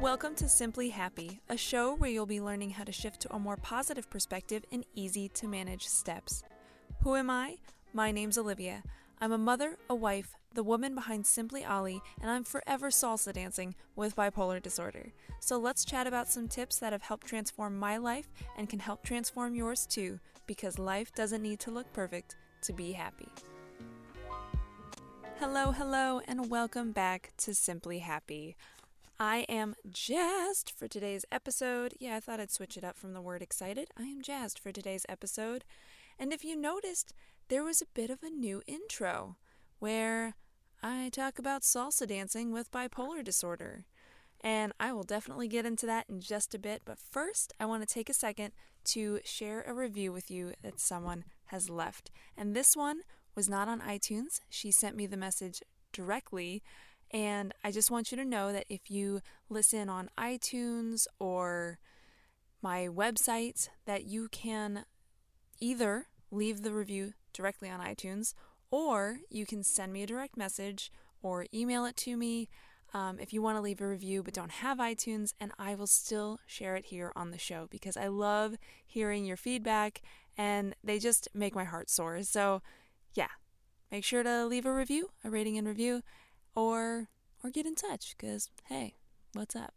Welcome 0.00 0.34
to 0.36 0.48
Simply 0.48 0.88
Happy, 0.88 1.42
a 1.50 1.58
show 1.58 1.94
where 1.94 2.08
you'll 2.08 2.24
be 2.24 2.40
learning 2.40 2.70
how 2.70 2.84
to 2.84 2.90
shift 2.90 3.20
to 3.20 3.34
a 3.34 3.38
more 3.38 3.58
positive 3.58 4.08
perspective 4.08 4.64
in 4.70 4.82
easy 4.94 5.28
to 5.34 5.46
manage 5.46 5.86
steps. 5.86 6.42
Who 7.02 7.16
am 7.16 7.28
I? 7.28 7.56
My 7.92 8.10
name's 8.10 8.38
Olivia. 8.38 8.82
I'm 9.20 9.30
a 9.30 9.36
mother, 9.36 9.76
a 9.90 9.94
wife, 9.94 10.34
the 10.54 10.62
woman 10.62 10.94
behind 10.94 11.26
Simply 11.26 11.66
Ollie, 11.66 12.00
and 12.18 12.30
I'm 12.30 12.44
forever 12.44 12.88
salsa 12.88 13.34
dancing 13.34 13.74
with 13.94 14.16
bipolar 14.16 14.62
disorder. 14.62 15.12
So 15.38 15.58
let's 15.58 15.84
chat 15.84 16.06
about 16.06 16.28
some 16.28 16.48
tips 16.48 16.78
that 16.78 16.94
have 16.94 17.02
helped 17.02 17.26
transform 17.26 17.78
my 17.78 17.98
life 17.98 18.30
and 18.56 18.70
can 18.70 18.78
help 18.78 19.04
transform 19.04 19.54
yours 19.54 19.84
too, 19.84 20.18
because 20.46 20.78
life 20.78 21.12
doesn't 21.14 21.42
need 21.42 21.60
to 21.60 21.70
look 21.70 21.92
perfect 21.92 22.36
to 22.62 22.72
be 22.72 22.92
happy. 22.92 23.28
Hello, 25.38 25.72
hello, 25.72 26.22
and 26.26 26.48
welcome 26.48 26.92
back 26.92 27.32
to 27.36 27.54
Simply 27.54 27.98
Happy. 27.98 28.56
I 29.22 29.44
am 29.50 29.74
jazzed 29.86 30.72
for 30.74 30.88
today's 30.88 31.26
episode. 31.30 31.92
Yeah, 32.00 32.16
I 32.16 32.20
thought 32.20 32.40
I'd 32.40 32.50
switch 32.50 32.78
it 32.78 32.84
up 32.84 32.96
from 32.96 33.12
the 33.12 33.20
word 33.20 33.42
excited. 33.42 33.90
I 33.94 34.04
am 34.04 34.22
jazzed 34.22 34.58
for 34.58 34.72
today's 34.72 35.04
episode. 35.10 35.62
And 36.18 36.32
if 36.32 36.42
you 36.42 36.56
noticed, 36.56 37.12
there 37.48 37.62
was 37.62 37.82
a 37.82 37.86
bit 37.92 38.08
of 38.08 38.22
a 38.22 38.30
new 38.30 38.62
intro 38.66 39.36
where 39.78 40.36
I 40.82 41.10
talk 41.12 41.38
about 41.38 41.64
salsa 41.64 42.08
dancing 42.08 42.50
with 42.50 42.72
bipolar 42.72 43.22
disorder. 43.22 43.84
And 44.40 44.72
I 44.80 44.94
will 44.94 45.02
definitely 45.02 45.48
get 45.48 45.66
into 45.66 45.84
that 45.84 46.06
in 46.08 46.22
just 46.22 46.54
a 46.54 46.58
bit. 46.58 46.80
But 46.86 46.98
first, 46.98 47.52
I 47.60 47.66
want 47.66 47.86
to 47.86 47.94
take 47.94 48.08
a 48.08 48.14
second 48.14 48.52
to 48.84 49.20
share 49.22 49.60
a 49.66 49.74
review 49.74 50.12
with 50.12 50.30
you 50.30 50.54
that 50.62 50.80
someone 50.80 51.24
has 51.48 51.68
left. 51.68 52.10
And 52.38 52.56
this 52.56 52.74
one 52.74 53.02
was 53.34 53.50
not 53.50 53.68
on 53.68 53.82
iTunes. 53.82 54.40
She 54.48 54.70
sent 54.70 54.96
me 54.96 55.06
the 55.06 55.18
message 55.18 55.60
directly 55.92 56.62
and 57.12 57.52
I 57.64 57.70
just 57.70 57.90
want 57.90 58.10
you 58.10 58.16
to 58.16 58.24
know 58.24 58.52
that 58.52 58.66
if 58.68 58.90
you 58.90 59.20
listen 59.48 59.88
on 59.88 60.10
iTunes 60.18 61.06
or 61.18 61.78
my 62.62 62.88
website, 62.88 63.68
that 63.86 64.04
you 64.04 64.28
can 64.28 64.84
either 65.60 66.06
leave 66.30 66.62
the 66.62 66.72
review 66.72 67.14
directly 67.32 67.68
on 67.68 67.80
iTunes 67.80 68.34
or 68.70 69.18
you 69.28 69.46
can 69.46 69.62
send 69.62 69.92
me 69.92 70.02
a 70.02 70.06
direct 70.06 70.36
message 70.36 70.92
or 71.22 71.46
email 71.52 71.84
it 71.84 71.96
to 71.96 72.16
me 72.16 72.48
um, 72.92 73.18
if 73.20 73.32
you 73.32 73.40
want 73.40 73.56
to 73.56 73.62
leave 73.62 73.80
a 73.80 73.86
review 73.86 74.22
but 74.22 74.34
don't 74.34 74.50
have 74.50 74.78
iTunes, 74.78 75.32
and 75.40 75.52
I 75.58 75.74
will 75.74 75.86
still 75.86 76.40
share 76.46 76.76
it 76.76 76.86
here 76.86 77.12
on 77.14 77.30
the 77.30 77.38
show 77.38 77.68
because 77.70 77.96
I 77.96 78.08
love 78.08 78.56
hearing 78.86 79.24
your 79.24 79.36
feedback 79.36 80.02
and 80.36 80.74
they 80.82 80.98
just 80.98 81.28
make 81.32 81.54
my 81.54 81.64
heart 81.64 81.88
soar. 81.88 82.22
So, 82.22 82.62
yeah, 83.14 83.28
make 83.92 84.04
sure 84.04 84.22
to 84.22 84.46
leave 84.46 84.66
a 84.66 84.74
review, 84.74 85.10
a 85.24 85.30
rating 85.30 85.56
and 85.56 85.68
review, 85.68 86.02
or 86.54 87.08
or 87.42 87.50
get 87.50 87.66
in 87.66 87.74
touch 87.74 88.16
cuz 88.18 88.50
hey, 88.66 88.96
what's 89.32 89.56
up? 89.56 89.74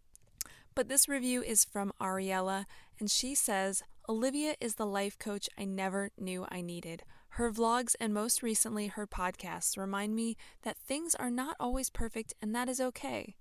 But 0.75 0.88
this 0.88 1.07
review 1.07 1.43
is 1.43 1.63
from 1.63 1.93
Ariella 2.02 2.65
and 2.99 3.09
she 3.09 3.35
says, 3.35 3.83
"Olivia 4.09 4.55
is 4.59 4.75
the 4.75 4.85
life 4.85 5.17
coach 5.19 5.49
I 5.57 5.65
never 5.65 6.11
knew 6.17 6.45
I 6.49 6.61
needed. 6.61 7.03
Her 7.38 7.52
vlogs 7.52 7.95
and 7.99 8.13
most 8.13 8.43
recently 8.43 8.88
her 8.88 9.07
podcasts 9.07 9.77
remind 9.77 10.15
me 10.15 10.38
that 10.61 10.77
things 10.77 11.15
are 11.15 11.31
not 11.31 11.55
always 11.59 11.89
perfect 11.89 12.33
and 12.41 12.53
that 12.53 12.69
is 12.69 12.80
okay. 12.80 13.35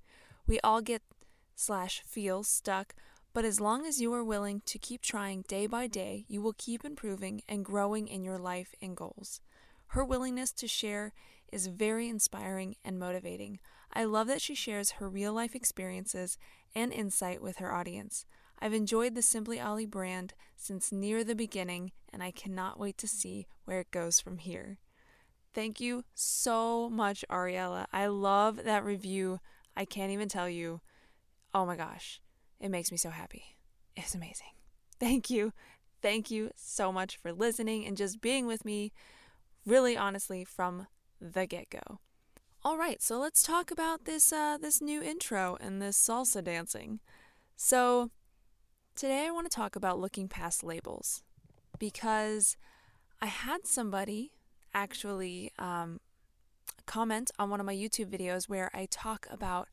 We 0.46 0.60
all 0.60 0.80
get 0.80 1.02
slash 1.54 2.02
feel 2.06 2.42
stuck, 2.42 2.94
but 3.34 3.44
as 3.44 3.60
long 3.60 3.86
as 3.86 4.00
you 4.00 4.12
are 4.14 4.24
willing 4.24 4.62
to 4.66 4.78
keep 4.78 5.02
trying 5.02 5.42
day 5.42 5.66
by 5.66 5.86
day, 5.86 6.24
you 6.28 6.40
will 6.42 6.54
keep 6.56 6.84
improving 6.84 7.42
and 7.48 7.64
growing 7.64 8.08
in 8.08 8.24
your 8.24 8.38
life 8.38 8.74
and 8.80 8.96
goals. 8.96 9.40
Her 9.88 10.04
willingness 10.04 10.52
to 10.52 10.66
share 10.66 11.12
is 11.52 11.66
very 11.68 12.08
inspiring 12.08 12.74
and 12.84 12.98
motivating. 12.98 13.60
I 13.92 14.04
love 14.04 14.26
that 14.28 14.40
she 14.40 14.54
shares 14.54 14.92
her 14.92 15.08
real 15.08 15.32
life 15.32 15.54
experiences 15.54 16.38
and 16.74 16.92
insight 16.92 17.42
with 17.42 17.58
her 17.58 17.72
audience. 17.72 18.24
I've 18.58 18.72
enjoyed 18.72 19.14
the 19.14 19.22
Simply 19.22 19.60
Ollie 19.60 19.86
brand 19.86 20.34
since 20.56 20.90
near 20.90 21.22
the 21.22 21.34
beginning, 21.34 21.92
and 22.12 22.22
I 22.22 22.30
cannot 22.30 22.78
wait 22.78 22.96
to 22.98 23.08
see 23.08 23.46
where 23.64 23.80
it 23.80 23.90
goes 23.90 24.20
from 24.20 24.38
here. 24.38 24.78
Thank 25.52 25.80
you 25.80 26.04
so 26.14 26.88
much, 26.88 27.24
Ariella. 27.30 27.86
I 27.92 28.06
love 28.06 28.64
that 28.64 28.84
review. 28.84 29.40
I 29.76 29.84
can't 29.84 30.12
even 30.12 30.28
tell 30.28 30.48
you. 30.48 30.80
Oh 31.52 31.66
my 31.66 31.76
gosh, 31.76 32.20
it 32.60 32.70
makes 32.70 32.90
me 32.90 32.96
so 32.96 33.10
happy. 33.10 33.56
It's 33.96 34.14
amazing. 34.14 34.54
Thank 34.98 35.28
you. 35.28 35.52
Thank 36.00 36.30
you 36.30 36.50
so 36.56 36.90
much 36.90 37.16
for 37.16 37.32
listening 37.32 37.84
and 37.84 37.96
just 37.96 38.20
being 38.20 38.46
with 38.46 38.64
me, 38.64 38.92
really 39.66 39.96
honestly, 39.96 40.44
from 40.44 40.86
the 41.22 41.46
get 41.46 41.70
go. 41.70 42.00
All 42.64 42.76
right, 42.76 43.00
so 43.02 43.18
let's 43.18 43.42
talk 43.42 43.70
about 43.70 44.04
this 44.04 44.32
uh, 44.32 44.58
this 44.58 44.80
new 44.80 45.02
intro 45.02 45.56
and 45.60 45.80
this 45.80 45.96
salsa 45.96 46.42
dancing. 46.42 47.00
So 47.56 48.10
today 48.94 49.26
I 49.26 49.30
want 49.30 49.50
to 49.50 49.56
talk 49.56 49.76
about 49.76 49.98
looking 49.98 50.28
past 50.28 50.62
labels 50.62 51.22
because 51.78 52.56
I 53.20 53.26
had 53.26 53.66
somebody 53.66 54.32
actually 54.74 55.52
um, 55.58 56.00
comment 56.86 57.30
on 57.38 57.50
one 57.50 57.60
of 57.60 57.66
my 57.66 57.74
YouTube 57.74 58.06
videos 58.06 58.48
where 58.48 58.70
I 58.74 58.86
talk 58.90 59.26
about 59.30 59.68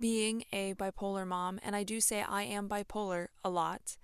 being 0.00 0.44
a 0.52 0.74
bipolar 0.74 1.26
mom, 1.26 1.60
and 1.62 1.76
I 1.76 1.84
do 1.84 2.00
say 2.00 2.24
I 2.28 2.42
am 2.42 2.68
bipolar 2.68 3.28
a 3.44 3.50
lot. 3.50 3.96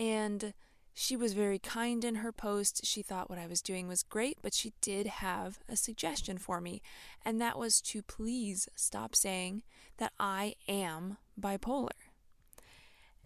And 0.00 0.52
she 1.00 1.16
was 1.16 1.32
very 1.32 1.60
kind 1.60 2.04
in 2.04 2.16
her 2.16 2.32
post. 2.32 2.84
She 2.84 3.02
thought 3.02 3.30
what 3.30 3.38
I 3.38 3.46
was 3.46 3.62
doing 3.62 3.86
was 3.86 4.02
great, 4.02 4.38
but 4.42 4.52
she 4.52 4.72
did 4.80 5.06
have 5.06 5.60
a 5.68 5.76
suggestion 5.76 6.38
for 6.38 6.60
me, 6.60 6.82
and 7.24 7.40
that 7.40 7.56
was 7.56 7.80
to 7.82 8.02
please 8.02 8.68
stop 8.74 9.14
saying 9.14 9.62
that 9.98 10.12
I 10.18 10.56
am 10.66 11.18
bipolar. 11.40 12.10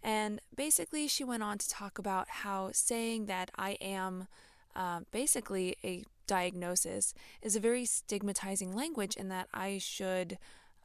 And 0.02 0.38
basically, 0.54 1.08
she 1.08 1.24
went 1.24 1.42
on 1.42 1.56
to 1.56 1.68
talk 1.68 1.98
about 1.98 2.28
how 2.28 2.72
saying 2.72 3.24
that 3.26 3.50
I 3.56 3.78
am 3.80 4.28
uh, 4.76 5.00
basically 5.10 5.76
a 5.82 6.04
diagnosis 6.26 7.14
is 7.40 7.56
a 7.56 7.60
very 7.60 7.86
stigmatizing 7.86 8.74
language, 8.76 9.16
and 9.18 9.30
that 9.30 9.48
I 9.54 9.78
should, 9.78 10.36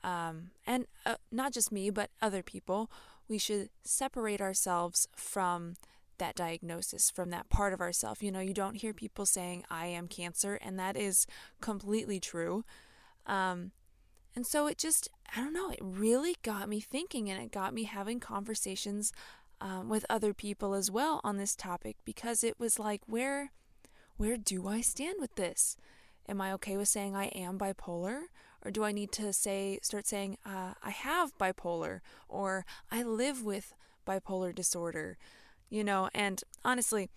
um, 0.06 0.52
and 0.66 0.88
uh, 1.06 1.16
not 1.34 1.52
just 1.52 1.69
me, 1.69 1.90
but 1.90 2.12
other 2.22 2.44
people, 2.44 2.90
we 3.28 3.38
should 3.38 3.72
separate 3.84 4.40
ourselves 4.40 5.09
from 5.18 5.75
that 6.19 6.35
diagnosis 6.35 7.09
from 7.09 7.29
that 7.29 7.50
part 7.50 7.73
of 7.73 7.81
ourself. 7.81 8.22
You 8.22 8.31
know, 8.31 8.39
you 8.39 8.53
don't 8.53 8.75
hear 8.75 8.94
people 8.94 9.25
saying, 9.25 9.63
I 9.69 9.88
am 9.88 10.07
cancer, 10.07 10.55
and 10.55 10.78
that 10.79 10.97
is 10.97 11.28
completely 11.61 12.19
true. 12.19 12.63
Um, 13.25 13.72
and 14.35 14.45
so 14.45 14.67
it 14.67 14.77
just, 14.77 15.09
I 15.35 15.39
don't 15.41 15.53
know, 15.53 15.72
it 15.72 15.79
really 15.81 16.38
got 16.44 16.69
me 16.69 16.79
thinking 16.79 17.29
and 17.29 17.41
it 17.41 17.51
got 17.51 17.73
me 17.73 17.83
having 17.83 18.19
conversations 18.19 19.11
um, 19.59 19.89
with 19.89 20.06
other 20.09 20.33
people 20.33 20.75
as 20.75 20.91
well 20.91 21.22
on 21.23 21.38
this 21.38 21.56
topic 21.56 21.97
because 22.06 22.44
it 22.44 22.59
was 22.59 22.77
like, 22.77 23.01
where, 23.07 23.51
where 24.16 24.38
do 24.38 24.67
I 24.67 24.81
stand 24.81 25.16
with 25.19 25.33
this? 25.35 25.75
Am 26.29 26.39
I 26.39 26.53
okay 26.53 26.77
with 26.77 26.88
saying 26.88 27.16
I 27.16 27.25
am 27.27 27.57
bipolar? 27.57 28.25
Or 28.63 28.69
do 28.69 28.83
I 28.83 28.91
need 28.91 29.11
to 29.13 29.33
say, 29.33 29.79
start 29.81 30.06
saying, 30.07 30.38
uh, 30.45 30.73
I 30.83 30.89
have 30.91 31.38
bipolar 31.38 32.01
or 32.27 32.66
I 32.91 33.01
live 33.03 33.44
with 33.44 33.73
bipolar 34.06 34.53
disorder? 34.53 35.17
You 35.69 35.83
know, 35.83 36.09
and 36.13 36.41
honestly, 36.63 37.09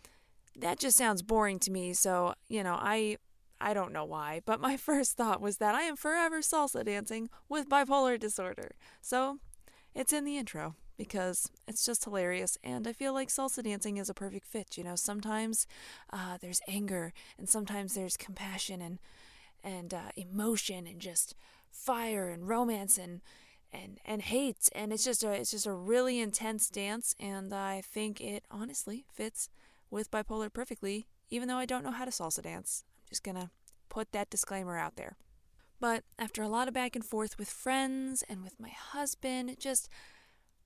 that 0.56 0.78
just 0.78 0.96
sounds 0.96 1.22
boring 1.22 1.58
to 1.60 1.70
me. 1.70 1.92
So, 1.92 2.34
you 2.48 2.62
know, 2.62 2.76
I 2.78 3.16
I 3.60 3.74
don't 3.74 3.92
know 3.92 4.04
why, 4.04 4.40
but 4.44 4.60
my 4.60 4.76
first 4.88 5.16
thought 5.16 5.40
was 5.40 5.58
that 5.58 5.74
I 5.74 5.82
am 5.82 5.96
forever 5.96 6.40
salsa 6.40 6.84
dancing 6.84 7.28
with 7.48 7.68
bipolar 7.68 8.18
disorder. 8.18 8.72
So 9.00 9.38
it's 9.94 10.12
in 10.12 10.24
the 10.24 10.36
intro 10.38 10.74
because 10.96 11.50
it's 11.66 11.84
just 11.86 12.04
hilarious, 12.04 12.58
and 12.62 12.86
I 12.86 12.92
feel 12.92 13.14
like 13.14 13.28
salsa 13.28 13.62
dancing 13.62 13.96
is 13.96 14.10
a 14.10 14.14
perfect 14.14 14.46
fit. 14.46 14.76
You 14.76 14.84
know, 14.84 14.96
sometimes 14.96 15.66
uh, 16.12 16.36
there's 16.40 16.60
anger, 16.68 17.12
and 17.38 17.48
sometimes 17.48 17.94
there's 17.94 18.16
compassion 18.16 18.80
and 18.82 18.98
and 19.62 19.92
uh, 19.94 20.10
emotion, 20.16 20.86
and 20.86 21.00
just 21.00 21.34
fire 21.70 22.28
and 22.28 22.48
romance 22.48 22.98
and 22.98 23.20
and 23.72 23.98
and 24.04 24.22
hate, 24.22 24.68
and 24.74 24.92
it's 24.92 25.04
just 25.04 25.22
a 25.24 25.32
it's 25.32 25.50
just 25.52 25.66
a 25.66 25.72
really 25.72 26.18
intense 26.20 26.68
dance, 26.68 27.14
and 27.18 27.52
I 27.52 27.80
think 27.80 28.20
it 28.20 28.44
honestly 28.50 29.04
fits 29.12 29.48
with 29.90 30.10
bipolar 30.10 30.52
perfectly, 30.52 31.06
even 31.30 31.48
though 31.48 31.56
I 31.56 31.66
don't 31.66 31.84
know 31.84 31.90
how 31.90 32.04
to 32.04 32.10
salsa 32.10 32.42
dance. 32.42 32.84
I'm 33.00 33.08
just 33.10 33.24
gonna 33.24 33.50
put 33.88 34.12
that 34.12 34.30
disclaimer 34.30 34.76
out 34.78 34.96
there. 34.96 35.16
But 35.80 36.04
after 36.18 36.42
a 36.42 36.48
lot 36.48 36.68
of 36.68 36.74
back 36.74 36.94
and 36.94 37.04
forth 37.04 37.38
with 37.38 37.48
friends 37.48 38.22
and 38.28 38.42
with 38.42 38.60
my 38.60 38.68
husband, 38.68 39.56
just 39.58 39.88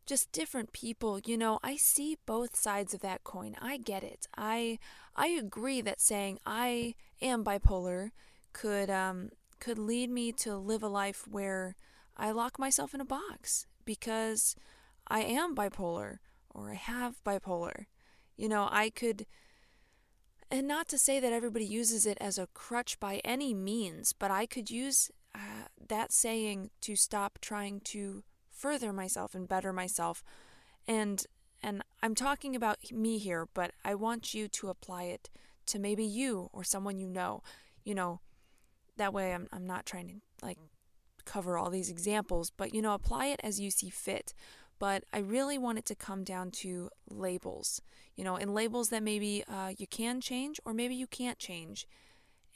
just 0.07 0.33
different 0.33 0.73
people, 0.73 1.19
you 1.25 1.39
know, 1.39 1.59
I 1.63 1.77
see 1.77 2.19
both 2.27 2.57
sides 2.57 2.93
of 2.93 3.01
that 3.01 3.25
coin. 3.25 3.57
I 3.61 3.79
get 3.79 4.03
it. 4.03 4.27
I 4.37 4.79
I 5.17 5.29
agree 5.29 5.81
that 5.83 6.01
saying 6.01 6.39
I 6.45 6.95
am 7.23 7.45
bipolar 7.45 8.11
could 8.53 8.91
um 8.91 9.31
could 9.61 9.79
lead 9.79 10.11
me 10.11 10.33
to 10.33 10.57
live 10.57 10.83
a 10.83 10.89
life 10.89 11.27
where 11.29 11.75
I 12.17 12.31
lock 12.31 12.59
myself 12.59 12.95
in 12.95 13.01
a 13.01 13.05
box 13.05 13.67
because 13.85 14.57
I 15.09 15.21
am 15.23 15.55
bipolar 15.55 16.19
or 16.51 16.71
I 16.71 16.75
have 16.75 17.23
bipolar. 17.25 17.87
You 18.37 18.49
know, 18.49 18.69
I 18.71 18.91
could 18.91 19.27
and 20.51 20.69
not 20.69 20.89
to 20.89 20.99
say 20.99 21.19
that 21.21 21.33
everybody 21.33 21.65
uses 21.65 22.07
it 22.07 22.19
as 22.21 22.39
a 22.39 22.49
crutch 22.55 23.01
by 23.01 23.21
any 23.25 23.55
means, 23.55 24.13
but 24.13 24.31
I 24.31 24.47
could 24.47 24.71
use 24.71 25.11
uh, 25.35 25.67
that 25.89 26.13
saying 26.13 26.71
to 26.83 26.95
stop 26.95 27.39
trying 27.41 27.81
to 27.81 28.23
further 28.51 28.93
myself 28.93 29.35
and 29.35 29.49
better 29.49 29.73
myself. 29.73 30.23
And 30.87 31.25
and 31.63 31.83
I'm 32.03 32.15
talking 32.15 32.55
about 32.55 32.93
me 32.93 33.19
here, 33.19 33.49
but 33.55 33.73
I 33.85 33.95
want 33.95 34.35
you 34.35 34.49
to 34.49 34.69
apply 34.69 35.05
it 35.05 35.31
to 35.67 35.79
maybe 35.79 36.05
you 36.05 36.51
or 36.53 36.63
someone 36.63 36.99
you 36.99 37.09
know. 37.09 37.43
You 37.85 37.95
know, 37.95 38.21
that 38.97 39.13
way 39.13 39.35
I'm 39.35 39.49
I'm 39.53 39.67
not 39.67 39.87
trying 39.87 40.09
to 40.09 40.15
like 40.47 40.59
cover 41.25 41.57
all 41.59 41.71
these 41.71 41.91
examples, 41.91 42.51
but 42.51 42.75
you 42.75 42.83
know, 42.83 42.95
apply 42.95 43.27
it 43.27 43.41
as 43.43 43.61
you 43.61 43.71
see 43.71 43.91
fit. 43.91 44.35
But 44.79 45.05
I 45.13 45.19
really 45.19 45.57
want 45.57 45.79
it 45.79 45.85
to 45.87 45.95
come 45.95 46.25
down 46.25 46.51
to 46.63 46.91
labels, 47.09 47.81
you 48.17 48.25
know, 48.25 48.37
and 48.37 48.53
labels 48.53 48.89
that 48.89 49.03
maybe 49.03 49.45
uh, 49.49 49.73
you 49.77 49.87
can 49.87 50.21
change 50.21 50.61
or 50.65 50.75
maybe 50.75 50.95
you 50.95 51.07
can't 51.07 51.39
change. 51.39 51.87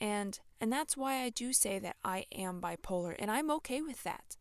And 0.00 0.38
and 0.61 0.73
that's 0.73 0.97
why 0.97 1.23
I 1.23 1.31
do 1.31 1.53
say 1.53 1.79
that 1.79 1.97
I 2.05 2.26
am 2.32 2.61
bipolar 2.61 3.15
and 3.19 3.31
I'm 3.31 3.50
okay 3.53 3.81
with 3.81 4.03
that. 4.03 4.37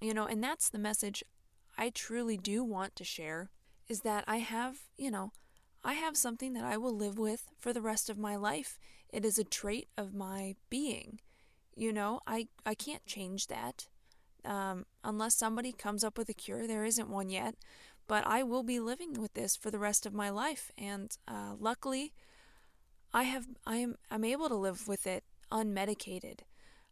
You 0.00 0.14
know, 0.14 0.26
and 0.26 0.42
that's 0.42 0.68
the 0.68 0.78
message 0.78 1.22
I 1.76 1.90
truly 1.90 2.36
do 2.36 2.64
want 2.64 2.96
to 2.96 3.04
share 3.04 3.50
is 3.88 4.00
that 4.00 4.24
I 4.26 4.38
have, 4.38 4.78
you 4.96 5.10
know, 5.10 5.32
I 5.82 5.94
have 5.94 6.16
something 6.16 6.54
that 6.54 6.64
I 6.64 6.76
will 6.78 6.96
live 6.96 7.18
with 7.18 7.50
for 7.58 7.72
the 7.72 7.82
rest 7.82 8.08
of 8.08 8.18
my 8.18 8.36
life. 8.36 8.78
It 9.10 9.24
is 9.24 9.38
a 9.38 9.44
trait 9.44 9.88
of 9.98 10.14
my 10.14 10.56
being. 10.70 11.20
You 11.76 11.92
know, 11.92 12.20
I, 12.26 12.48
I 12.64 12.74
can't 12.74 13.04
change 13.06 13.48
that. 13.48 13.88
Um, 14.44 14.84
unless 15.02 15.34
somebody 15.34 15.72
comes 15.72 16.04
up 16.04 16.18
with 16.18 16.28
a 16.28 16.34
cure, 16.34 16.66
there 16.66 16.84
isn't 16.84 17.08
one 17.08 17.30
yet. 17.30 17.54
But 18.06 18.26
I 18.26 18.42
will 18.42 18.62
be 18.62 18.80
living 18.80 19.14
with 19.14 19.32
this 19.34 19.56
for 19.56 19.70
the 19.70 19.78
rest 19.78 20.04
of 20.04 20.12
my 20.12 20.28
life. 20.28 20.70
And 20.76 21.16
uh, 21.26 21.54
luckily, 21.58 22.12
I 23.12 23.22
have 23.22 23.46
I 23.64 23.76
am 23.76 23.94
I'm 24.10 24.24
able 24.24 24.48
to 24.48 24.56
live 24.56 24.86
with 24.86 25.06
it 25.06 25.24
unmedicated. 25.50 26.40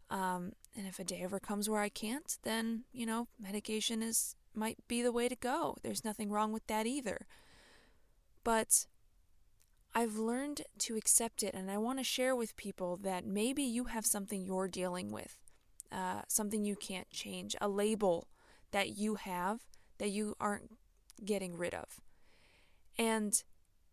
Um, 0.09 0.53
and 0.77 0.87
if 0.87 0.99
a 0.99 1.05
day 1.05 1.21
ever 1.23 1.41
comes 1.41 1.69
where 1.69 1.81
I 1.81 1.89
can't, 1.89 2.39
then 2.45 2.85
you 2.93 3.05
know 3.05 3.29
medication 3.39 4.03
is 4.03 4.37
might 4.55 4.79
be 4.89 5.03
the 5.03 5.13
way 5.13 5.29
to 5.29 5.37
go. 5.37 5.77
There's 5.83 6.05
nothing 6.05 6.31
wrong 6.31 6.53
with 6.53 6.67
that 6.69 6.87
either. 6.87 7.27
But 8.45 8.87
I've 9.95 10.17
learned 10.17 10.63
to 10.79 10.97
accept 10.97 11.43
it, 11.43 11.55
and 11.55 11.71
I 11.71 11.77
want 11.79 11.99
to 11.99 12.05
share 12.05 12.35
with 12.35 12.57
people 12.57 12.97
that 13.03 13.27
maybe 13.27 13.63
you 13.63 13.85
have 13.85 14.07
something 14.07 14.45
you're 14.45 14.69
dealing 14.69 15.11
with, 15.11 15.39
uh, 15.91 16.23
something 16.29 16.65
you 16.65 16.77
can't 16.77 17.11
change, 17.11 17.55
a 17.61 17.69
label 17.69 18.29
that 18.71 18.97
you 18.97 19.17
have 19.17 19.61
that 19.99 20.11
you 20.11 20.35
aren't 20.41 20.71
getting 21.25 21.57
rid 21.57 21.75
of. 21.75 22.01
And 22.99 23.43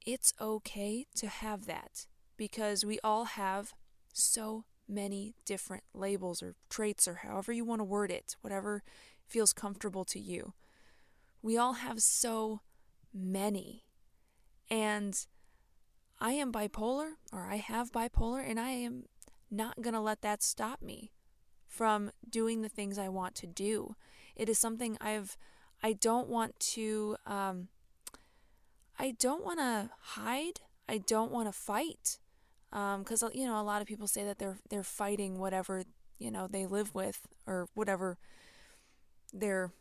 it's 0.06 0.34
okay 0.40 1.06
to 1.16 1.28
have 1.28 1.66
that 1.66 2.08
because 2.38 2.86
we 2.86 3.00
all 3.04 3.26
have 3.26 3.74
so 4.14 4.64
many 4.88 5.36
different 5.46 5.84
labels 5.94 6.42
or 6.42 6.56
traits 6.70 7.08
or 7.08 7.16
however 7.16 7.52
you 7.52 7.64
want 7.64 7.80
to 7.80 7.86
word 7.86 8.10
it, 8.10 8.36
whatever 8.42 8.82
feels 9.28 9.54
comfortable 9.54 10.06
to 10.06 10.20
you. 10.20 10.54
We 11.42 11.58
all 11.58 11.74
have 11.74 12.02
so 12.02 12.62
many. 13.14 13.84
And 14.70 15.26
I 16.22 16.34
am 16.34 16.52
bipolar, 16.52 17.12
or 17.32 17.48
I 17.50 17.58
have 17.58 17.92
bipolar, 17.92 18.44
and 18.48 18.60
I 18.60 18.72
am 18.72 19.06
not 19.50 19.82
going 19.82 19.94
to 19.94 20.02
let 20.02 20.22
that 20.22 20.44
stop 20.44 20.82
me 20.82 21.12
from 21.68 22.12
doing 22.30 22.62
the 22.62 22.70
things 22.70 22.98
I 22.98 23.10
want 23.10 23.36
to 23.36 23.48
do. 23.48 23.96
It 24.36 24.50
is 24.50 24.60
something 24.60 24.98
I've, 25.00 25.38
I 25.82 25.94
don't 25.94 26.28
want 26.28 26.60
to, 26.60 27.16
um, 27.26 27.70
I 28.98 29.12
don't 29.12 29.46
want 29.46 29.60
to 29.60 29.90
hide. 30.02 30.60
I 30.90 30.98
don't 30.98 31.32
want 31.32 31.48
to 31.48 31.54
fight. 31.54 32.20
Because, 32.72 33.24
um, 33.24 33.32
you 33.34 33.48
know, 33.48 33.60
a 33.60 33.64
lot 33.64 33.82
of 33.82 33.88
people 33.88 34.08
say 34.08 34.24
that 34.26 34.40
they're, 34.40 34.58
they're 34.70 34.84
fighting 34.84 35.40
whatever, 35.40 35.84
you 36.18 36.32
know, 36.32 36.48
they 36.48 36.66
live 36.66 36.94
with 36.94 37.22
or 37.48 37.68
whatever 37.74 38.18
their 39.34 39.72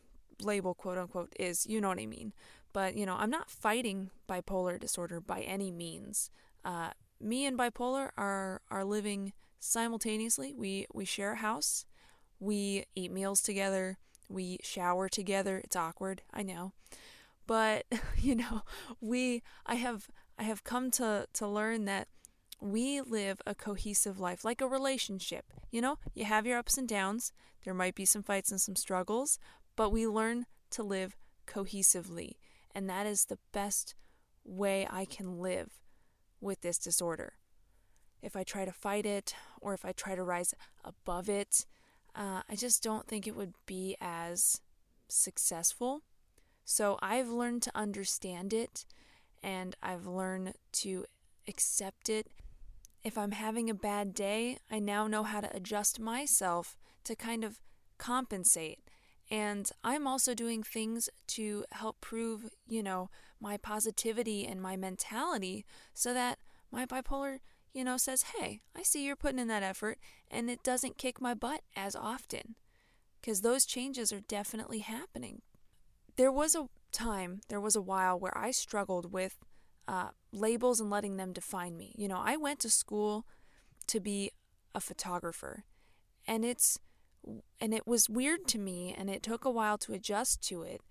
label, 0.41 0.73
quote 0.73 0.97
unquote, 0.97 1.33
is. 1.39 1.67
You 1.67 1.81
know 1.81 1.89
what 1.89 1.99
I 1.99 2.05
mean? 2.05 2.33
But, 2.73 2.95
you 2.95 3.05
know, 3.05 3.15
I'm 3.17 3.29
not 3.29 3.49
fighting 3.49 4.11
bipolar 4.27 4.79
disorder 4.79 5.19
by 5.19 5.41
any 5.41 5.71
means. 5.71 6.29
Uh, 6.63 6.91
me 7.19 7.45
and 7.45 7.57
bipolar 7.57 8.11
are, 8.17 8.61
are 8.69 8.85
living 8.85 9.33
simultaneously. 9.59 10.53
We, 10.55 10.85
we 10.93 11.05
share 11.05 11.33
a 11.33 11.37
house, 11.37 11.85
we 12.39 12.85
eat 12.95 13.11
meals 13.11 13.41
together, 13.41 13.97
we 14.29 14.59
shower 14.61 15.09
together. 15.09 15.57
It's 15.63 15.75
awkward, 15.75 16.21
I 16.33 16.43
know. 16.43 16.73
But, 17.47 17.85
you 18.17 18.35
know, 18.35 18.61
we, 19.01 19.41
I 19.65 19.75
have, 19.75 20.07
I 20.37 20.43
have 20.43 20.63
come 20.63 20.91
to, 20.91 21.27
to 21.33 21.47
learn 21.47 21.85
that 21.85 22.07
we 22.61 23.01
live 23.01 23.41
a 23.45 23.55
cohesive 23.55 24.19
life, 24.19 24.43
like 24.43 24.61
a 24.61 24.67
relationship. 24.67 25.45
You 25.71 25.81
know, 25.81 25.97
you 26.13 26.25
have 26.25 26.45
your 26.45 26.57
ups 26.57 26.77
and 26.77 26.87
downs, 26.87 27.31
there 27.63 27.73
might 27.73 27.95
be 27.95 28.05
some 28.05 28.23
fights 28.23 28.51
and 28.51 28.61
some 28.61 28.75
struggles, 28.75 29.39
but 29.75 29.91
we 29.91 30.07
learn 30.07 30.45
to 30.71 30.83
live 30.83 31.15
cohesively. 31.47 32.33
And 32.73 32.89
that 32.89 33.05
is 33.05 33.25
the 33.25 33.39
best 33.51 33.95
way 34.43 34.87
I 34.89 35.05
can 35.05 35.39
live 35.39 35.71
with 36.41 36.61
this 36.61 36.77
disorder. 36.77 37.33
If 38.21 38.35
I 38.35 38.43
try 38.43 38.65
to 38.65 38.71
fight 38.71 39.05
it 39.05 39.33
or 39.61 39.73
if 39.73 39.85
I 39.85 39.91
try 39.91 40.15
to 40.15 40.23
rise 40.23 40.53
above 40.83 41.29
it, 41.29 41.65
uh, 42.15 42.41
I 42.49 42.55
just 42.55 42.83
don't 42.83 43.07
think 43.07 43.27
it 43.27 43.35
would 43.35 43.53
be 43.65 43.95
as 44.01 44.61
successful. 45.07 46.01
So 46.65 46.99
I've 47.01 47.29
learned 47.29 47.63
to 47.63 47.71
understand 47.73 48.53
it 48.53 48.85
and 49.41 49.75
I've 49.81 50.05
learned 50.05 50.53
to 50.73 51.05
accept 51.47 52.09
it. 52.09 52.27
If 53.03 53.17
I'm 53.17 53.31
having 53.31 53.69
a 53.69 53.73
bad 53.73 54.13
day, 54.13 54.57
I 54.69 54.79
now 54.79 55.07
know 55.07 55.23
how 55.23 55.41
to 55.41 55.55
adjust 55.55 55.99
myself 55.99 56.77
to 57.05 57.15
kind 57.15 57.43
of 57.43 57.61
compensate. 57.97 58.79
And 59.31 59.69
I'm 59.83 60.07
also 60.07 60.33
doing 60.33 60.63
things 60.63 61.09
to 61.27 61.65
help 61.71 62.01
prove, 62.01 62.49
you 62.67 62.81
know, 62.81 63.09
my 63.39 63.57
positivity 63.57 64.45
and 64.45 64.61
my 64.61 64.75
mentality 64.75 65.65
so 65.93 66.13
that 66.13 66.39
my 66.71 66.85
bipolar, 66.85 67.39
you 67.73 67.83
know, 67.83 67.97
says, 67.97 68.23
hey, 68.35 68.61
I 68.75 68.81
see 68.83 69.05
you're 69.05 69.15
putting 69.15 69.39
in 69.39 69.47
that 69.47 69.63
effort 69.63 69.99
and 70.31 70.49
it 70.49 70.63
doesn't 70.63 70.97
kick 70.97 71.21
my 71.21 71.33
butt 71.33 71.61
as 71.75 71.95
often. 71.95 72.55
Because 73.21 73.41
those 73.41 73.65
changes 73.65 74.11
are 74.13 74.21
definitely 74.21 74.79
happening. 74.79 75.41
There 76.15 76.31
was 76.31 76.55
a 76.55 76.67
time, 76.91 77.41
there 77.49 77.59
was 77.59 77.75
a 77.75 77.81
while 77.81 78.19
where 78.19 78.35
I 78.37 78.51
struggled 78.51 79.11
with 79.11 79.37
uh, 79.87 80.09
labels 80.31 80.79
and 80.79 80.89
letting 80.89 81.17
them 81.17 81.33
define 81.33 81.77
me. 81.77 81.93
You 81.97 82.07
know, 82.07 82.21
I 82.23 82.37
went 82.37 82.59
to 82.61 82.69
school 82.69 83.25
to 83.87 83.99
be 83.99 84.31
a 84.75 84.79
photographer, 84.79 85.65
and 86.27 86.45
it's 86.45 86.79
and 87.59 87.73
it 87.73 87.87
was 87.87 88.09
weird 88.09 88.47
to 88.47 88.59
me 88.59 88.95
and 88.97 89.09
it 89.09 89.23
took 89.23 89.45
a 89.45 89.51
while 89.51 89.77
to 89.79 89.93
adjust 89.93 90.41
to 90.43 90.63
it 90.63 90.81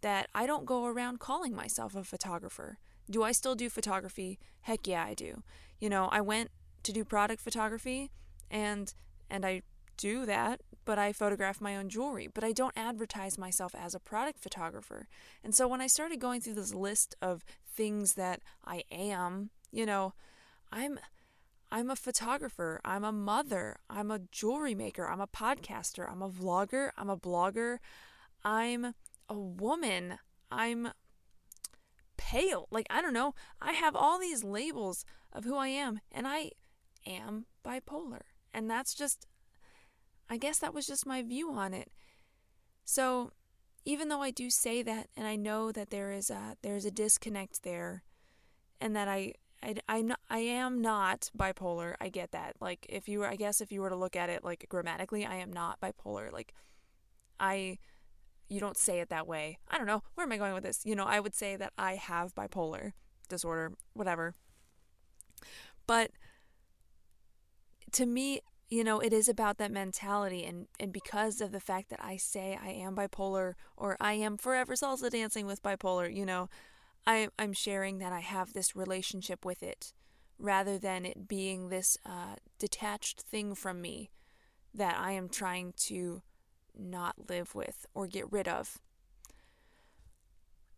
that 0.00 0.28
I 0.34 0.46
don't 0.46 0.66
go 0.66 0.84
around 0.84 1.18
calling 1.18 1.54
myself 1.54 1.94
a 1.94 2.04
photographer. 2.04 2.78
Do 3.10 3.22
I 3.22 3.32
still 3.32 3.54
do 3.54 3.68
photography? 3.70 4.38
Heck 4.62 4.86
yeah, 4.86 5.04
I 5.04 5.14
do. 5.14 5.42
You 5.78 5.88
know, 5.88 6.08
I 6.10 6.20
went 6.20 6.50
to 6.82 6.92
do 6.92 7.04
product 7.04 7.40
photography 7.40 8.10
and 8.50 8.92
and 9.30 9.44
I 9.44 9.62
do 9.96 10.26
that, 10.26 10.60
but 10.84 10.98
I 10.98 11.12
photograph 11.12 11.60
my 11.60 11.76
own 11.76 11.88
jewelry, 11.88 12.28
but 12.32 12.44
I 12.44 12.52
don't 12.52 12.76
advertise 12.76 13.38
myself 13.38 13.74
as 13.74 13.94
a 13.94 14.00
product 14.00 14.40
photographer. 14.40 15.08
And 15.42 15.54
so 15.54 15.66
when 15.66 15.80
I 15.80 15.86
started 15.86 16.20
going 16.20 16.40
through 16.40 16.54
this 16.54 16.74
list 16.74 17.14
of 17.22 17.44
things 17.66 18.14
that 18.14 18.40
I 18.64 18.84
am, 18.90 19.50
you 19.70 19.86
know, 19.86 20.14
I'm 20.70 20.98
I'm 21.70 21.90
a 21.90 21.96
photographer, 21.96 22.80
I'm 22.84 23.04
a 23.04 23.12
mother, 23.12 23.76
I'm 23.90 24.10
a 24.10 24.20
jewelry 24.30 24.74
maker, 24.74 25.08
I'm 25.08 25.20
a 25.20 25.26
podcaster, 25.26 26.10
I'm 26.10 26.22
a 26.22 26.28
vlogger, 26.28 26.90
I'm 26.96 27.10
a 27.10 27.16
blogger, 27.16 27.78
I'm 28.44 28.94
a 29.28 29.34
woman, 29.34 30.18
I'm 30.50 30.90
pale. 32.16 32.68
Like, 32.70 32.86
I 32.90 33.02
don't 33.02 33.12
know. 33.12 33.34
I 33.60 33.72
have 33.72 33.96
all 33.96 34.18
these 34.18 34.44
labels 34.44 35.04
of 35.32 35.44
who 35.44 35.56
I 35.56 35.68
am, 35.68 36.00
and 36.12 36.26
I 36.26 36.50
am 37.06 37.46
bipolar. 37.64 38.22
And 38.52 38.70
that's 38.70 38.94
just, 38.94 39.26
I 40.30 40.36
guess 40.36 40.58
that 40.60 40.74
was 40.74 40.86
just 40.86 41.06
my 41.06 41.22
view 41.22 41.52
on 41.52 41.74
it. 41.74 41.90
So, 42.84 43.32
even 43.84 44.08
though 44.08 44.22
I 44.22 44.30
do 44.30 44.48
say 44.48 44.82
that, 44.82 45.08
and 45.16 45.26
I 45.26 45.36
know 45.36 45.72
that 45.72 45.90
there 45.90 46.12
is 46.12 46.30
a 46.30 46.56
there's 46.62 46.84
a 46.84 46.90
disconnect 46.90 47.62
there, 47.62 48.02
and 48.80 48.96
that 48.96 49.08
I 49.08 49.34
I, 49.64 49.74
I'm 49.88 50.08
not, 50.08 50.20
I 50.28 50.38
am 50.40 50.80
not 50.80 51.30
bipolar. 51.36 51.94
I 52.00 52.08
get 52.08 52.32
that. 52.32 52.56
Like, 52.60 52.86
if 52.88 53.08
you 53.08 53.20
were, 53.20 53.26
I 53.26 53.36
guess 53.36 53.60
if 53.60 53.72
you 53.72 53.80
were 53.80 53.90
to 53.90 53.96
look 53.96 54.16
at 54.16 54.30
it 54.30 54.44
like 54.44 54.66
grammatically, 54.68 55.24
I 55.24 55.36
am 55.36 55.52
not 55.52 55.80
bipolar. 55.80 56.32
Like, 56.32 56.52
I, 57.40 57.78
you 58.48 58.60
don't 58.60 58.76
say 58.76 59.00
it 59.00 59.08
that 59.08 59.26
way. 59.26 59.58
I 59.68 59.78
don't 59.78 59.86
know. 59.86 60.02
Where 60.14 60.24
am 60.24 60.32
I 60.32 60.36
going 60.36 60.54
with 60.54 60.64
this? 60.64 60.82
You 60.84 60.94
know, 60.94 61.04
I 61.04 61.20
would 61.20 61.34
say 61.34 61.56
that 61.56 61.72
I 61.78 61.94
have 61.96 62.34
bipolar 62.34 62.92
disorder, 63.28 63.72
whatever. 63.94 64.34
But 65.86 66.10
to 67.92 68.06
me, 68.06 68.40
you 68.68 68.82
know, 68.84 68.98
it 68.98 69.12
is 69.12 69.28
about 69.28 69.58
that 69.58 69.70
mentality. 69.70 70.44
And, 70.44 70.66
and 70.80 70.92
because 70.92 71.40
of 71.40 71.52
the 71.52 71.60
fact 71.60 71.90
that 71.90 72.00
I 72.02 72.16
say 72.16 72.58
I 72.62 72.70
am 72.70 72.96
bipolar 72.96 73.54
or 73.76 73.96
I 74.00 74.14
am 74.14 74.36
forever 74.36 74.74
salsa 74.74 75.10
dancing 75.10 75.46
with 75.46 75.62
bipolar, 75.62 76.12
you 76.14 76.26
know, 76.26 76.48
I, 77.06 77.28
I'm 77.38 77.52
sharing 77.52 77.98
that 77.98 78.12
I 78.12 78.20
have 78.20 78.52
this 78.52 78.74
relationship 78.74 79.44
with 79.44 79.62
it 79.62 79.92
rather 80.38 80.78
than 80.78 81.04
it 81.04 81.28
being 81.28 81.68
this 81.68 81.96
uh, 82.04 82.36
detached 82.58 83.20
thing 83.20 83.54
from 83.54 83.80
me 83.80 84.10
that 84.72 84.96
I 84.98 85.12
am 85.12 85.28
trying 85.28 85.74
to 85.84 86.22
not 86.76 87.28
live 87.28 87.54
with 87.54 87.86
or 87.94 88.06
get 88.06 88.30
rid 88.32 88.48
of. 88.48 88.78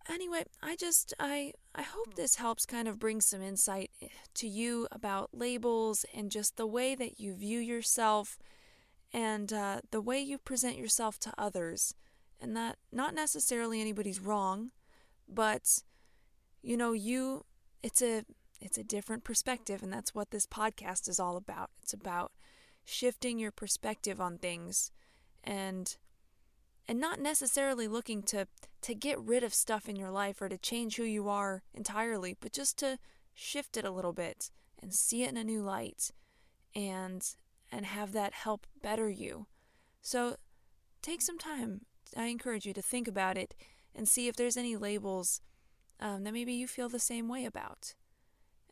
Anyway, 0.09 0.45
I 0.62 0.76
just 0.76 1.14
I 1.18 1.52
I 1.75 1.83
hope 1.83 2.14
this 2.14 2.37
helps 2.37 2.64
kind 2.64 2.87
of 2.87 2.99
bring 2.99 3.21
some 3.21 3.42
insight 3.42 3.90
to 4.35 4.47
you 4.47 4.87
about 4.92 5.30
labels 5.33 6.04
and 6.14 6.30
just 6.30 6.56
the 6.56 6.66
way 6.66 6.95
that 6.95 7.18
you 7.18 7.35
view 7.35 7.59
yourself 7.59 8.38
and 9.12 9.52
uh, 9.52 9.80
the 9.90 10.00
way 10.00 10.21
you 10.21 10.38
present 10.38 10.76
yourself 10.76 11.18
to 11.21 11.33
others, 11.37 11.95
and 12.40 12.56
that 12.56 12.76
not 12.92 13.14
necessarily 13.14 13.80
anybody's 13.80 14.21
wrong, 14.21 14.71
but 15.28 15.83
you 16.66 16.76
know 16.76 16.92
you 16.92 17.44
it's 17.82 18.02
a 18.02 18.25
it's 18.61 18.76
a 18.76 18.82
different 18.82 19.23
perspective, 19.23 19.82
and 19.82 19.92
that's 19.92 20.14
what 20.14 20.32
this 20.32 20.46
podcast 20.46 21.08
is 21.08 21.20
all 21.20 21.37
about. 21.37 21.70
It's 21.80 21.92
about 21.92 22.32
shifting 22.85 23.38
your 23.38 23.52
perspective 23.52 24.20
on 24.20 24.38
things 24.38 24.90
and 25.44 25.96
and 26.88 26.99
not 26.99 27.20
necessarily 27.20 27.87
looking 27.87 28.23
to 28.25 28.49
to 28.82 28.94
get 28.94 29.20
rid 29.20 29.44
of 29.44 29.54
stuff 29.54 29.88
in 29.88 29.94
your 29.94 30.11
life 30.11 30.42
or 30.42 30.49
to 30.49 30.58
change 30.58 30.96
who 30.96 31.04
you 31.04 31.28
are 31.28 31.62
entirely, 31.73 32.37
but 32.40 32.52
just 32.52 32.76
to 32.78 32.99
shift 33.32 33.76
it 33.76 33.85
a 33.85 33.90
little 33.90 34.12
bit 34.12 34.50
and 34.82 34.92
see 34.92 35.23
it 35.23 35.30
in 35.30 35.37
a 35.37 35.44
new 35.44 35.62
light 35.62 36.11
and 36.75 37.37
and 37.70 37.87
have 37.87 38.11
that 38.11 38.32
help 38.32 38.66
better 38.82 39.08
you. 39.08 39.46
So 40.02 40.37
take 41.00 41.23
some 41.23 41.38
time. 41.38 41.82
I 42.16 42.26
encourage 42.26 42.66
you 42.66 42.73
to 42.73 42.82
think 42.82 43.06
about 43.06 43.38
it 43.38 43.54
and 43.94 44.08
see 44.08 44.26
if 44.26 44.35
there's 44.35 44.56
any 44.56 44.75
labels 44.75 45.40
um, 46.00 46.25
that 46.25 46.33
maybe 46.33 46.53
you 46.53 46.67
feel 46.67 46.88
the 46.88 46.99
same 46.99 47.29
way 47.29 47.45
about. 47.45 47.95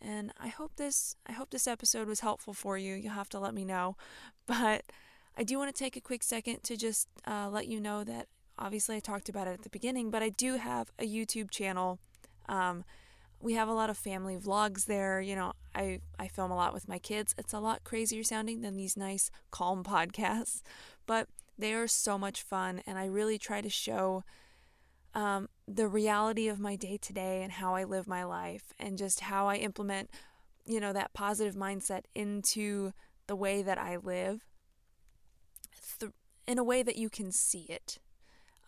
And 0.01 0.33
I 0.39 0.49
hope 0.49 0.77
this 0.77 1.17
I 1.27 1.33
hope 1.33 1.51
this 1.51 1.67
episode 1.67 2.09
was 2.09 2.21
helpful 2.21 2.53
for 2.53 2.77
you. 2.77 2.95
You'll 2.95 3.15
have 3.15 3.31
to 3.31 3.39
let 3.39 3.55
me 3.55 3.65
know, 3.65 3.97
but 4.47 4.85
I 5.37 5.43
do 5.43 5.59
want 5.59 5.75
to 5.75 5.79
take 5.79 5.97
a 5.97 6.01
quick 6.01 6.23
second 6.23 6.63
to 6.65 6.77
just 6.77 7.09
uh, 7.27 7.49
let 7.51 7.67
you 7.67 7.81
know 7.81 8.05
that 8.05 8.29
obviously 8.59 8.97
I 8.97 9.01
talked 9.01 9.29
about 9.29 9.49
it 9.49 9.53
at 9.53 9.63
the 9.63 9.71
beginning, 9.71 10.11
but 10.11 10.23
I 10.23 10.29
do 10.29 10.57
have 10.57 10.91
a 10.99 11.05
YouTube 11.05 11.51
channel. 11.51 11.99
Um, 12.49 12.85
we 13.41 13.55
have 13.55 13.69
a 13.69 13.73
lot 13.73 13.91
of 13.91 13.99
family 13.99 14.37
vlogs 14.37 14.87
there. 14.87 15.21
You 15.21 15.35
know, 15.35 15.53
I, 15.75 16.01
I 16.19 16.29
film 16.29 16.51
a 16.51 16.57
lot 16.57 16.73
with 16.73 16.89
my 16.89 16.99
kids. 16.99 17.35
It's 17.37 17.53
a 17.53 17.59
lot 17.59 17.85
crazier 17.85 18.23
sounding 18.23 18.61
than 18.61 18.77
these 18.77 18.97
nice, 18.97 19.31
calm 19.51 19.83
podcasts, 19.85 20.63
but 21.07 21.29
they 21.59 21.75
are 21.75 21.89
so 21.89 22.17
much 22.17 22.43
fun. 22.43 22.83
And 22.87 22.99
I 22.99 23.07
really 23.07 23.39
try 23.39 23.61
to 23.61 23.71
show 23.71 24.25
um, 25.15 25.49
the 25.67 25.89
reality 25.89 26.49
of 26.49 26.61
my 26.61 26.77
day 26.77 26.99
to 27.01 27.13
day 27.13 27.43
and 27.43 27.53
how 27.53 27.75
I 27.75 27.85
live 27.85 28.07
my 28.07 28.25
life 28.25 28.73
and 28.79 28.99
just 28.99 29.21
how 29.21 29.47
I 29.47 29.57
implement, 29.57 30.11
you 30.67 30.81
know, 30.81 30.93
that 30.93 31.15
positive 31.15 31.55
mindset 31.55 32.03
into 32.15 32.93
the 33.27 33.37
way 33.37 33.63
that 33.63 33.79
I 33.79 33.97
live 33.97 34.45
th- 35.99 36.13
in 36.47 36.59
a 36.59 36.65
way 36.65 36.83
that 36.83 36.97
you 36.97 37.09
can 37.09 37.33
see 37.33 37.67
it 37.69 37.99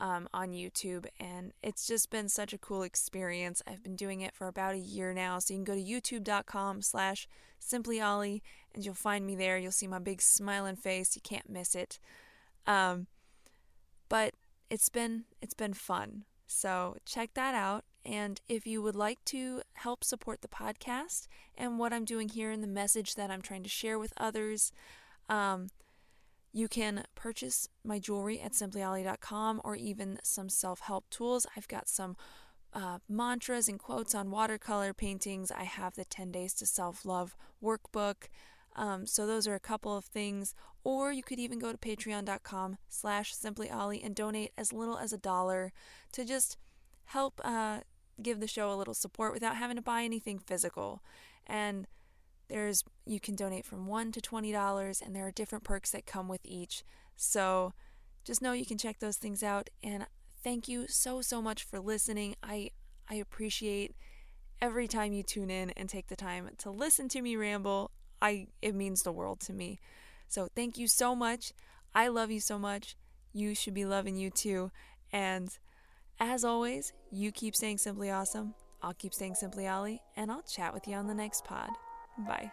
um, 0.01 0.29
on 0.33 0.53
YouTube. 0.53 1.07
And 1.21 1.53
it's 1.63 1.87
just 1.87 2.11
been 2.11 2.29
such 2.29 2.53
a 2.53 2.59
cool 2.59 2.83
experience. 2.83 3.63
I've 3.67 3.83
been 3.83 3.97
doing 3.97 4.21
it 4.21 4.35
for 4.35 4.47
about 4.47 4.75
a 4.75 4.79
year 4.79 5.13
now. 5.13 5.39
So 5.39 5.53
you 5.53 5.59
can 5.59 5.65
go 5.65 5.75
to 5.75 5.83
youtube.com 5.83 6.83
slash 6.83 7.29
simplyollie 7.61 8.41
and 8.75 8.85
you'll 8.85 8.95
find 8.95 9.27
me 9.27 9.37
there. 9.37 9.59
You'll 9.59 9.73
see 9.73 9.87
my 9.87 9.99
big 9.99 10.23
smiling 10.23 10.77
face. 10.77 11.15
You 11.15 11.23
can't 11.23 11.49
miss 11.49 11.75
it. 11.75 11.99
Um, 12.67 13.07
but 14.09 14.35
it's 14.71 14.89
been 14.89 15.25
it's 15.41 15.55
been 15.55 15.75
fun. 15.75 16.25
So 16.47 16.97
check 17.05 17.35
that 17.35 17.55
out. 17.55 17.85
And 18.05 18.41
if 18.49 18.67
you 18.67 18.81
would 18.83 18.95
like 18.95 19.25
to 19.27 19.63
help 19.75 20.05
support 20.05 20.41
the 20.41 20.49
podcast 20.49 21.27
and 21.57 21.79
what 21.79 21.93
I'm 21.93 22.05
doing 22.05 22.29
here 22.29 22.51
and 22.51 22.63
the 22.63 22.69
message 22.69 23.17
that 23.17 23.31
I'm 23.31 23.43
trying 23.43 23.65
to 23.65 23.69
share 23.69 23.99
with 23.99 24.13
others, 24.17 24.71
um, 25.29 25.69
you 26.53 26.69
can 26.69 27.05
purchase 27.15 27.69
my 27.85 27.99
jewelry 27.99 28.41
at 28.41 28.53
simplyollie.com 28.53 29.61
or 29.65 29.77
even 29.77 30.19
some 30.23 30.49
self 30.49 30.81
help 30.81 31.11
tools. 31.11 31.47
I've 31.57 31.69
got 31.69 31.89
some 31.89 32.17
uh, 32.73 32.99
mantras 33.09 33.69
and 33.69 33.79
quotes 33.79 34.15
on 34.15 34.31
watercolor 34.31 34.95
paintings. 34.95 35.51
I 35.51 35.65
have 35.65 35.95
the 35.97 36.05
10 36.05 36.31
Days 36.31 36.55
to 36.55 36.67
Self 36.67 37.05
Love 37.05 37.37
workbook. 37.63 38.29
Um, 38.77 39.07
so 39.07 39.27
those 39.27 39.49
are 39.49 39.55
a 39.55 39.61
couple 39.61 39.97
of 39.97 40.05
things. 40.05 40.55
Or 40.85 41.13
you 41.13 41.23
could 41.23 41.41
even 41.41 41.59
go 41.59 41.73
to 41.73 41.79
patreon.com 41.79 42.77
slash 42.89 43.35
simplyollie 43.35 44.05
and 44.05 44.15
donate 44.15 44.53
as 44.57 44.73
little 44.73 44.99
as 44.99 45.13
a 45.13 45.19
dollar 45.19 45.73
to 46.13 46.25
just 46.25 46.57
help 47.07 47.41
uh, 47.45 47.81
give 48.23 48.41
the 48.41 48.47
show 48.47 48.73
a 48.73 48.77
little 48.77 48.95
support 48.95 49.33
without 49.33 49.57
having 49.57 49.77
to 49.77 49.83
buy 49.83 50.03
anything 50.03 50.39
physical. 50.39 51.03
And 51.47 51.87
there's 52.49 52.85
you 53.05 53.19
can 53.19 53.35
donate 53.35 53.65
from 53.65 53.87
1 53.87 54.13
to 54.13 54.21
$20 54.21 55.03
and 55.05 55.17
there 55.17 55.27
are 55.27 55.33
different 55.33 55.65
perks 55.65 55.91
that 55.91 56.07
come 56.07 56.29
with 56.29 56.41
each. 56.45 56.85
So 57.17 57.73
just 58.25 58.43
know 58.43 58.53
you 58.53 58.67
can 58.67 58.79
check 58.79 58.99
those 59.01 59.17
things 59.17 59.43
out 59.43 59.71
and 59.83 60.07
thank 60.43 60.69
you 60.69 60.87
so 60.89 61.21
so 61.23 61.43
much 61.43 61.65
for 61.65 61.81
listening. 61.81 62.37
I 62.43 62.71
I 63.09 63.17
appreciate 63.17 63.97
every 64.61 64.89
time 64.89 65.13
you 65.13 65.23
tune 65.23 65.51
in 65.51 65.71
and 65.71 65.89
take 65.89 66.09
the 66.09 66.17
time 66.17 66.51
to 66.59 66.71
listen 66.71 67.09
to 67.11 67.23
me 67.23 67.37
ramble. 67.37 67.91
I 68.27 68.49
it 68.61 68.75
means 68.75 69.03
the 69.03 69.13
world 69.13 69.41
to 69.41 69.53
me. 69.53 69.79
So 70.29 70.49
thank 70.57 70.79
you 70.79 70.89
so 70.89 71.15
much. 71.15 71.53
I 71.95 72.09
love 72.09 72.31
you 72.31 72.41
so 72.41 72.59
much. 72.59 72.97
You 73.33 73.55
should 73.55 73.75
be 73.75 73.85
loving 73.85 74.17
you 74.17 74.31
too. 74.31 74.73
And 75.13 75.49
as 76.19 76.45
always, 76.45 76.93
you 77.11 77.31
keep 77.31 77.55
saying 77.55 77.79
simply 77.79 78.11
awesome. 78.11 78.55
I'll 78.83 78.95
keep 78.95 79.15
saying 79.15 79.37
simply 79.37 79.69
Ollie, 79.69 80.03
and 80.17 80.31
I'll 80.31 80.43
chat 80.43 80.75
with 80.75 80.89
you 80.89 80.97
on 80.97 81.07
the 81.07 81.15
next 81.15 81.45
pod. 81.45 81.71
Bye. 82.27 82.51